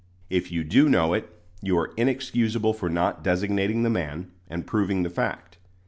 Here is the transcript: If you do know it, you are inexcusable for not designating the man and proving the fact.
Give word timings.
If 0.31 0.51
you 0.51 0.63
do 0.63 0.89
know 0.89 1.13
it, 1.13 1.29
you 1.61 1.77
are 1.77 1.91
inexcusable 1.95 2.73
for 2.73 2.89
not 2.89 3.23
designating 3.23 3.83
the 3.83 3.89
man 3.91 4.31
and 4.49 4.65
proving 4.65 5.03
the 5.03 5.11
fact. 5.11 5.59